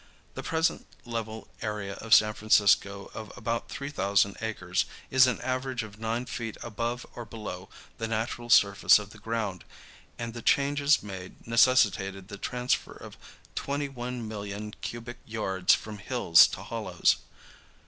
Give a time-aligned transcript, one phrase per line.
[0.33, 5.83] The present level area of San Francisco of about three thousand acres is an average
[5.83, 9.63] of nine feet above or below the natural surface of the ground
[10.17, 13.15] and the changes made necessitated the transfer of
[13.55, 17.17] 21,000,000 cubic yards from hills to hollows.